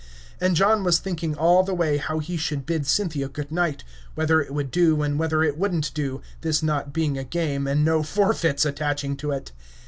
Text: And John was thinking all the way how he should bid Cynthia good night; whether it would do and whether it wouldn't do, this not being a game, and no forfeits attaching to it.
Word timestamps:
And 0.39 0.55
John 0.55 0.83
was 0.83 0.97
thinking 0.97 1.35
all 1.35 1.61
the 1.61 1.75
way 1.75 1.97
how 1.97 2.17
he 2.17 2.35
should 2.35 2.65
bid 2.65 2.87
Cynthia 2.87 3.27
good 3.29 3.51
night; 3.51 3.83
whether 4.15 4.41
it 4.41 4.51
would 4.51 4.71
do 4.71 5.03
and 5.03 5.19
whether 5.19 5.43
it 5.43 5.59
wouldn't 5.59 5.93
do, 5.93 6.21
this 6.41 6.63
not 6.63 6.91
being 6.91 7.19
a 7.19 7.23
game, 7.23 7.67
and 7.67 7.85
no 7.85 8.01
forfeits 8.01 8.65
attaching 8.65 9.15
to 9.17 9.29
it. 9.29 9.51